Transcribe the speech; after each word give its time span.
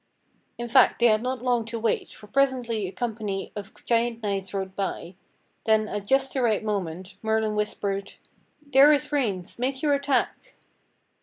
In 0.57 0.67
fact 0.67 0.97
they 0.99 1.05
had 1.05 1.21
not 1.21 1.43
long 1.43 1.63
to 1.65 1.77
wait, 1.77 2.11
for 2.11 2.25
presently 2.25 2.87
a 2.87 2.91
company 2.91 3.51
of 3.55 3.71
giant 3.85 4.23
knights 4.23 4.51
rode 4.51 4.75
by; 4.75 5.13
then, 5.65 5.87
at 5.87 6.07
just 6.07 6.33
the 6.33 6.41
right 6.41 6.63
moment. 6.63 7.17
Merlin 7.21 7.53
whis 7.53 7.75
pered: 7.75 8.15
"There 8.65 8.91
is 8.91 9.09
Reince! 9.11 9.59
Make 9.59 9.83
your 9.83 9.93
attack!" 9.93 10.55